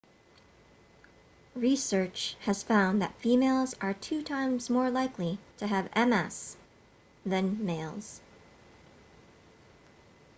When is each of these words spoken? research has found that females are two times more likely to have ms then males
research 1.53 2.35
has 2.39 2.63
found 2.63 2.99
that 3.03 3.19
females 3.21 3.75
are 3.79 3.93
two 3.93 4.23
times 4.23 4.67
more 4.67 4.89
likely 4.89 5.37
to 5.57 5.67
have 5.67 5.95
ms 5.95 6.57
then 7.23 7.63
males 7.63 8.19